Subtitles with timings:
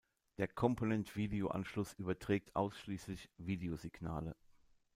[0.39, 4.35] Der Component-Video-Anschluss überträgt ausschließlich Videosignale.